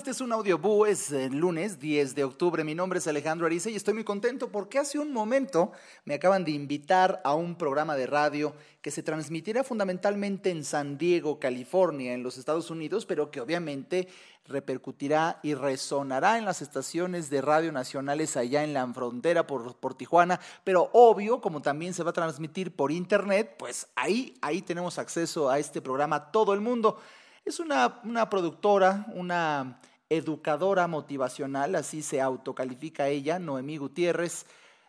Este 0.00 0.12
es 0.12 0.22
un 0.22 0.32
audiobú, 0.32 0.86
es 0.86 1.10
lunes 1.10 1.78
10 1.78 2.14
de 2.14 2.24
octubre. 2.24 2.64
Mi 2.64 2.74
nombre 2.74 3.00
es 3.00 3.06
Alejandro 3.06 3.44
Ariza 3.44 3.68
y 3.68 3.76
estoy 3.76 3.92
muy 3.92 4.02
contento 4.02 4.50
porque 4.50 4.78
hace 4.78 4.98
un 4.98 5.12
momento 5.12 5.72
me 6.06 6.14
acaban 6.14 6.42
de 6.42 6.52
invitar 6.52 7.20
a 7.22 7.34
un 7.34 7.54
programa 7.54 7.94
de 7.96 8.06
radio 8.06 8.54
que 8.80 8.90
se 8.90 9.02
transmitirá 9.02 9.62
fundamentalmente 9.62 10.48
en 10.48 10.64
San 10.64 10.96
Diego, 10.96 11.38
California, 11.38 12.14
en 12.14 12.22
los 12.22 12.38
Estados 12.38 12.70
Unidos, 12.70 13.04
pero 13.04 13.30
que 13.30 13.42
obviamente 13.42 14.08
repercutirá 14.46 15.38
y 15.42 15.52
resonará 15.52 16.38
en 16.38 16.46
las 16.46 16.62
estaciones 16.62 17.28
de 17.28 17.42
radio 17.42 17.70
nacionales 17.70 18.38
allá 18.38 18.64
en 18.64 18.72
la 18.72 18.90
frontera 18.94 19.46
por, 19.46 19.76
por 19.76 19.92
Tijuana, 19.92 20.40
pero 20.64 20.88
obvio, 20.94 21.42
como 21.42 21.60
también 21.60 21.92
se 21.92 22.04
va 22.04 22.08
a 22.08 22.14
transmitir 22.14 22.74
por 22.74 22.90
internet, 22.90 23.54
pues 23.58 23.86
ahí, 23.96 24.32
ahí 24.40 24.62
tenemos 24.62 24.98
acceso 24.98 25.50
a 25.50 25.58
este 25.58 25.82
programa 25.82 26.32
todo 26.32 26.54
el 26.54 26.62
mundo. 26.62 26.96
Es 27.44 27.60
una, 27.60 28.00
una 28.04 28.30
productora, 28.30 29.06
una 29.14 29.78
educadora 30.10 30.86
motivacional, 30.88 31.74
así 31.76 32.02
se 32.02 32.20
autocalifica 32.20 33.08
ella, 33.08 33.38
Noemí 33.38 33.78
Gutiérrez, 33.78 34.44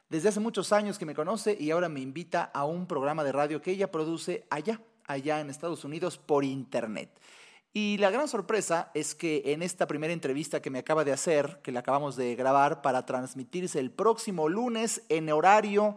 desde 0.10 0.30
hace 0.30 0.42
muchos 0.42 0.74
años 0.74 1.00
que 1.00 1.06
me 1.06 1.16
conoce 1.16 1.56
y 1.58 1.72
ahora 1.72 1.88
me 1.88 2.02
invita 2.02 2.44
a 2.44 2.66
un 2.66 2.86
programa 2.88 3.24
de 3.24 3.32
radio 3.32 3.62
que 3.62 3.72
ella 3.72 3.92
produce 3.92 4.46
allá, 4.50 4.82
allá 5.08 5.40
en 5.40 5.50
Estados 5.50 5.86
Unidos 5.86 6.18
por 6.18 6.44
internet. 6.44 7.10
Y 7.74 7.98
la 8.00 8.10
gran 8.10 8.28
sorpresa 8.28 8.92
es 8.94 9.16
que 9.16 9.44
en 9.46 9.62
esta 9.62 9.88
primera 9.88 10.12
entrevista 10.12 10.62
que 10.62 10.70
me 10.70 10.80
acaba 10.80 11.06
de 11.06 11.14
hacer, 11.14 11.62
que 11.64 11.72
la 11.72 11.80
acabamos 11.80 12.18
de 12.18 12.36
grabar 12.36 12.82
para 12.82 13.06
transmitirse 13.06 13.80
el 13.80 13.92
próximo 13.92 14.50
lunes 14.50 15.04
en 15.08 15.32
horario 15.32 15.96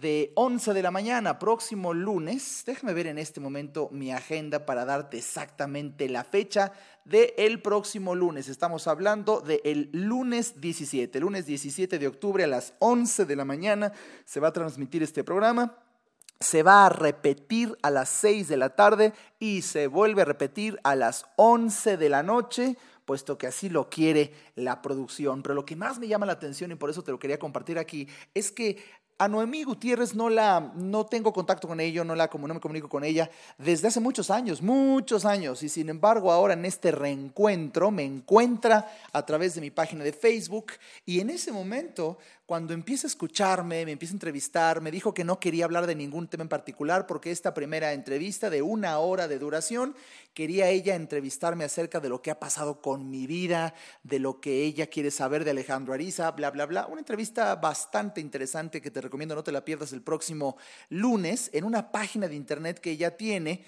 de 0.00 0.32
11 0.36 0.72
de 0.72 0.82
la 0.82 0.90
mañana, 0.90 1.38
próximo 1.38 1.92
lunes. 1.92 2.62
Déjame 2.64 2.94
ver 2.94 3.08
en 3.08 3.18
este 3.18 3.40
momento 3.40 3.88
mi 3.92 4.10
agenda 4.10 4.64
para 4.64 4.84
darte 4.84 5.18
exactamente 5.18 6.08
la 6.08 6.24
fecha 6.24 6.72
del 7.04 7.32
el 7.36 7.60
próximo 7.60 8.14
lunes. 8.14 8.48
Estamos 8.48 8.86
hablando 8.86 9.40
del 9.40 9.90
lunes 9.92 10.60
17, 10.60 11.20
lunes 11.20 11.46
17 11.46 11.98
de 11.98 12.06
octubre 12.06 12.44
a 12.44 12.46
las 12.46 12.74
11 12.78 13.26
de 13.26 13.36
la 13.36 13.44
mañana 13.44 13.92
se 14.24 14.40
va 14.40 14.48
a 14.48 14.52
transmitir 14.52 15.02
este 15.02 15.24
programa. 15.24 15.76
Se 16.40 16.64
va 16.64 16.86
a 16.86 16.88
repetir 16.88 17.76
a 17.82 17.90
las 17.90 18.08
6 18.08 18.48
de 18.48 18.56
la 18.56 18.70
tarde 18.70 19.12
y 19.38 19.62
se 19.62 19.86
vuelve 19.86 20.22
a 20.22 20.24
repetir 20.24 20.80
a 20.82 20.96
las 20.96 21.26
11 21.36 21.96
de 21.96 22.08
la 22.08 22.22
noche 22.22 22.76
puesto 23.04 23.36
que 23.36 23.48
así 23.48 23.68
lo 23.68 23.90
quiere 23.90 24.32
la 24.54 24.80
producción. 24.80 25.42
Pero 25.42 25.54
lo 25.54 25.64
que 25.64 25.76
más 25.76 25.98
me 25.98 26.08
llama 26.08 26.26
la 26.26 26.32
atención 26.32 26.70
y 26.72 26.76
por 26.76 26.88
eso 26.88 27.02
te 27.02 27.10
lo 27.10 27.18
quería 27.18 27.38
compartir 27.38 27.78
aquí 27.78 28.08
es 28.32 28.50
que 28.50 28.82
a 29.22 29.28
Noemí 29.28 29.62
Gutiérrez 29.62 30.16
no 30.16 30.28
la 30.28 30.72
no 30.74 31.06
tengo 31.06 31.32
contacto 31.32 31.68
con 31.68 31.78
ella, 31.78 32.02
no 32.02 32.16
la 32.16 32.28
no 32.32 32.54
me 32.54 32.58
comunico 32.58 32.88
con 32.88 33.04
ella 33.04 33.30
desde 33.56 33.86
hace 33.86 34.00
muchos 34.00 34.32
años, 34.32 34.60
muchos 34.60 35.24
años 35.24 35.62
y 35.62 35.68
sin 35.68 35.90
embargo 35.90 36.32
ahora 36.32 36.54
en 36.54 36.64
este 36.64 36.90
reencuentro 36.90 37.92
me 37.92 38.02
encuentra 38.02 38.90
a 39.12 39.24
través 39.24 39.54
de 39.54 39.60
mi 39.60 39.70
página 39.70 40.02
de 40.02 40.12
Facebook 40.12 40.72
y 41.06 41.20
en 41.20 41.30
ese 41.30 41.52
momento 41.52 42.18
cuando 42.52 42.74
empieza 42.74 43.06
a 43.06 43.08
escucharme, 43.08 43.86
me 43.86 43.92
empieza 43.92 44.12
a 44.12 44.16
entrevistar, 44.16 44.80
me 44.80 44.90
dijo 44.90 45.14
que 45.14 45.24
no 45.24 45.40
quería 45.40 45.64
hablar 45.64 45.86
de 45.86 45.94
ningún 45.94 46.28
tema 46.28 46.42
en 46.42 46.48
particular 46.48 47.06
porque 47.06 47.30
esta 47.30 47.54
primera 47.54 47.94
entrevista 47.94 48.50
de 48.50 48.60
una 48.60 48.98
hora 48.98 49.28
de 49.28 49.38
duración, 49.38 49.94
quería 50.34 50.68
ella 50.68 50.94
entrevistarme 50.94 51.64
acerca 51.64 52.00
de 52.00 52.08
lo 52.08 52.20
que 52.20 52.30
ha 52.30 52.38
pasado 52.38 52.82
con 52.82 53.08
mi 53.10 53.26
vida, 53.26 53.74
de 54.02 54.18
lo 54.18 54.40
que 54.40 54.64
ella 54.64 54.88
quiere 54.88 55.10
saber 55.10 55.44
de 55.44 55.52
Alejandro 55.52 55.94
Ariza, 55.94 56.30
bla, 56.32 56.50
bla, 56.50 56.66
bla. 56.66 56.86
Una 56.88 57.00
entrevista 57.00 57.54
bastante 57.54 58.20
interesante 58.20 58.82
que 58.82 58.90
te 58.90 59.00
recomiendo 59.12 59.34
no 59.34 59.44
te 59.44 59.52
la 59.52 59.62
pierdas 59.62 59.92
el 59.92 60.00
próximo 60.00 60.56
lunes 60.88 61.50
en 61.52 61.64
una 61.64 61.92
página 61.92 62.28
de 62.28 62.34
internet 62.34 62.80
que 62.80 62.92
ella 62.92 63.14
tiene 63.14 63.62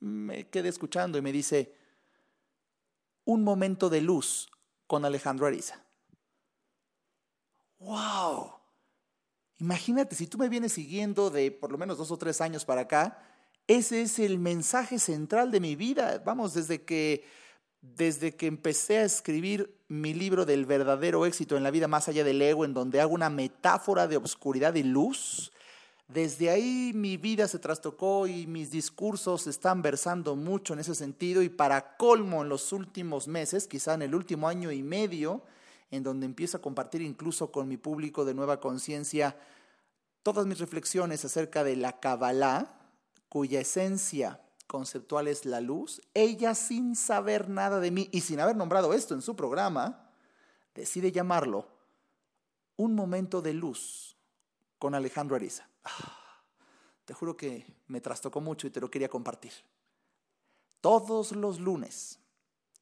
Me 0.00 0.50
quedé 0.50 0.68
escuchando 0.68 1.16
y 1.16 1.22
me 1.22 1.32
dice, 1.32 1.74
un 3.24 3.42
momento 3.42 3.88
de 3.88 4.02
luz 4.02 4.50
con 4.86 5.06
Alejandro 5.06 5.46
Ariza. 5.46 5.82
¡Wow! 7.78 8.59
Imagínate, 9.60 10.16
si 10.16 10.26
tú 10.26 10.38
me 10.38 10.48
vienes 10.48 10.72
siguiendo 10.72 11.30
de 11.30 11.50
por 11.50 11.70
lo 11.70 11.78
menos 11.78 11.98
dos 11.98 12.10
o 12.10 12.16
tres 12.16 12.40
años 12.40 12.64
para 12.64 12.82
acá, 12.82 13.18
ese 13.66 14.02
es 14.02 14.18
el 14.18 14.38
mensaje 14.38 14.98
central 14.98 15.50
de 15.50 15.60
mi 15.60 15.76
vida. 15.76 16.22
Vamos, 16.24 16.54
desde 16.54 16.82
que 16.82 17.24
desde 17.82 18.36
que 18.36 18.46
empecé 18.46 18.98
a 18.98 19.04
escribir 19.04 19.74
mi 19.88 20.12
libro 20.12 20.44
del 20.44 20.66
verdadero 20.66 21.24
éxito 21.24 21.56
en 21.56 21.62
la 21.62 21.70
vida 21.70 21.88
más 21.88 22.08
allá 22.08 22.24
del 22.24 22.42
ego, 22.42 22.64
en 22.64 22.74
donde 22.74 23.00
hago 23.00 23.14
una 23.14 23.30
metáfora 23.30 24.06
de 24.06 24.16
obscuridad 24.16 24.74
y 24.74 24.82
luz, 24.82 25.50
desde 26.08 26.50
ahí 26.50 26.92
mi 26.94 27.16
vida 27.16 27.48
se 27.48 27.58
trastocó 27.58 28.26
y 28.26 28.46
mis 28.46 28.70
discursos 28.70 29.46
están 29.46 29.80
versando 29.80 30.36
mucho 30.36 30.74
en 30.74 30.80
ese 30.80 30.94
sentido 30.94 31.42
y 31.42 31.48
para 31.48 31.96
colmo 31.96 32.42
en 32.42 32.48
los 32.48 32.72
últimos 32.72 33.28
meses, 33.28 33.66
quizá 33.66 33.94
en 33.94 34.02
el 34.02 34.14
último 34.14 34.48
año 34.48 34.72
y 34.72 34.82
medio, 34.82 35.42
en 35.90 36.02
donde 36.02 36.26
empiezo 36.26 36.56
a 36.56 36.62
compartir 36.62 37.02
incluso 37.02 37.50
con 37.50 37.68
mi 37.68 37.76
público 37.76 38.24
de 38.24 38.34
nueva 38.34 38.60
conciencia 38.60 39.36
todas 40.22 40.46
mis 40.46 40.58
reflexiones 40.58 41.24
acerca 41.24 41.64
de 41.64 41.76
la 41.76 41.98
Kabbalah, 41.98 42.78
cuya 43.28 43.60
esencia 43.60 44.40
conceptual 44.66 45.26
es 45.26 45.44
la 45.46 45.60
luz, 45.60 46.00
ella 46.14 46.54
sin 46.54 46.94
saber 46.94 47.48
nada 47.48 47.80
de 47.80 47.90
mí 47.90 48.08
y 48.12 48.20
sin 48.20 48.38
haber 48.38 48.56
nombrado 48.56 48.94
esto 48.94 49.14
en 49.14 49.22
su 49.22 49.34
programa, 49.34 50.10
decide 50.74 51.10
llamarlo 51.10 51.66
Un 52.76 52.94
momento 52.94 53.42
de 53.42 53.52
luz 53.52 54.16
con 54.78 54.94
Alejandro 54.94 55.36
Ariza. 55.36 55.68
Ah, 55.84 56.42
te 57.04 57.14
juro 57.14 57.36
que 57.36 57.66
me 57.88 58.00
trastocó 58.00 58.40
mucho 58.40 58.66
y 58.66 58.70
te 58.70 58.80
lo 58.80 58.90
quería 58.90 59.08
compartir. 59.08 59.52
Todos 60.80 61.32
los 61.32 61.58
lunes, 61.58 62.18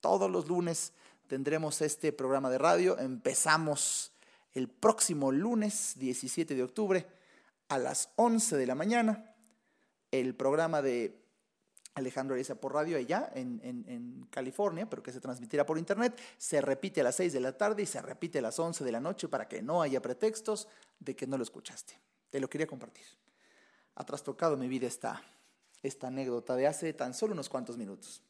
todos 0.01 0.31
los 0.31 0.47
lunes 0.47 0.93
tendremos 1.29 1.83
este 1.83 2.13
programa 2.13 2.51
de 2.51 2.59
radio. 2.59 2.99
Empezamos 2.99 4.13
el 4.55 4.69
próximo 4.69 5.31
lunes 5.31 5.95
17 5.99 6.55
de 6.55 6.63
octubre 6.63 7.07
a 7.69 7.79
las 7.79 8.11
11 8.17 8.57
de 8.57 8.67
la 8.67 8.75
mañana. 8.75 9.35
El 10.11 10.35
programa 10.35 10.81
de 10.81 11.23
Alejandro 11.95 12.35
Ariza 12.35 12.55
por 12.55 12.73
radio 12.73 12.97
allá 12.97 13.31
en, 13.35 13.61
en, 13.63 14.27
California, 14.31 14.89
pero 14.89 15.03
que 15.03 15.13
se 15.13 15.21
transmitirá 15.21 15.67
por 15.67 15.79
internet, 15.79 16.19
se 16.39 16.61
repite 16.61 17.01
a 17.03 17.05
las 17.05 17.17
6 17.17 17.33
de 17.33 17.41
la 17.41 17.57
tarde 17.57 17.83
y 17.83 17.87
se 17.87 18.01
repite 18.01 18.39
a 18.39 18.43
las 18.43 18.59
11 18.59 18.85
de 18.85 18.93
la 18.93 19.01
noche 19.01 19.29
para 19.29 19.49
que 19.49 19.63
no 19.63 19.83
haya 19.83 20.01
pretextos 20.01 20.69
de 20.99 21.15
que 21.15 21.27
no 21.27 21.37
lo 21.37 21.43
escuchaste. 21.43 22.01
Te 22.31 22.41
lo 22.41 22.49
quería 22.49 22.67
compartir. 22.67 23.05
Ha 23.97 24.05
trastocado 24.05 24.57
mi 24.57 24.69
vida 24.69 24.87
esta, 24.87 25.23
esta 25.83 26.07
anécdota 26.07 26.57
de 26.57 26.67
hace 26.67 26.93
tan 26.95 27.13
solo 27.15 27.35
unos 27.35 27.49
cuantos 27.49 27.77
minutos. 27.77 28.23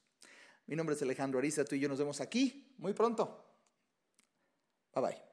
Mi 0.69 0.77
nombre 0.77 0.95
es 0.95 1.03
Alejandro 1.03 1.39
Ariza, 1.39 1.65
tú 1.65 1.75
y 1.75 1.81
yo 1.81 1.89
nos 1.89 1.99
vemos 1.99 2.21
aquí 2.21 2.75
muy 2.79 2.93
pronto. 2.93 3.45
Bye 4.95 5.03
bye. 5.03 5.28